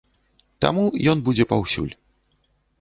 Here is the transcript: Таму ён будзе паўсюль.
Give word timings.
Таму 0.65 0.85
ён 1.13 1.17
будзе 1.29 1.47
паўсюль. 1.53 1.93